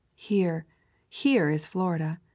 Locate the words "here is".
1.09-1.67